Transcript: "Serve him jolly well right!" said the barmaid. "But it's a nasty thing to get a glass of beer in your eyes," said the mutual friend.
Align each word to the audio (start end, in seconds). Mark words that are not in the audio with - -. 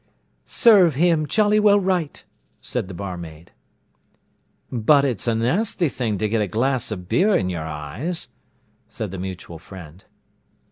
"Serve 0.45 0.95
him 0.95 1.27
jolly 1.27 1.59
well 1.59 1.79
right!" 1.79 2.25
said 2.59 2.87
the 2.87 2.93
barmaid. 2.95 3.51
"But 4.71 5.05
it's 5.05 5.27
a 5.27 5.35
nasty 5.35 5.89
thing 5.89 6.17
to 6.17 6.27
get 6.27 6.41
a 6.41 6.47
glass 6.47 6.89
of 6.89 7.07
beer 7.07 7.37
in 7.37 7.51
your 7.51 7.67
eyes," 7.67 8.29
said 8.89 9.11
the 9.11 9.19
mutual 9.19 9.59
friend. 9.59 10.03